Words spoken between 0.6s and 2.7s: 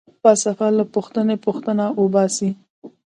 له پوښتنې٬ پوښتنه وباسي.